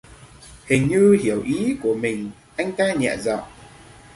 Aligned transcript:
Hình 0.65 0.87
như 0.87 1.17
hiểu 1.23 1.41
ý 1.43 1.77
của 1.83 1.93
mình 1.95 2.31
anh 2.57 2.71
ta 2.77 2.93
nhẹ 2.93 3.17
giọng 3.17 3.49